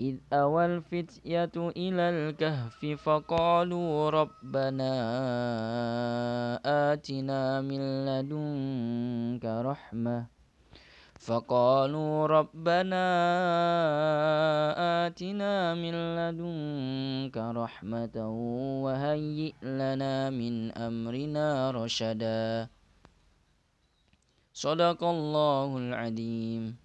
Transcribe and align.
إذ 0.00 0.16
أوى 0.32 0.66
الفتية 0.66 1.52
إلى 1.56 2.04
الكهف 2.10 2.80
فقالوا 2.84 4.10
ربنا 4.10 4.92
آتنا 6.92 7.60
من 7.60 7.80
لدنك 8.06 9.44
رحمة. 9.44 10.26
فقالوا 11.22 12.26
ربنا 12.26 13.06
آتنا 15.06 15.74
من 15.74 15.94
لدنك 16.16 17.36
رحمة 17.36 18.16
وهيئ 18.84 19.54
لنا 19.62 20.30
من 20.30 20.72
أمرنا 20.72 21.70
رشدا. 21.70 22.68
صدق 24.52 25.04
الله 25.04 25.78
العظيم. 25.78 26.76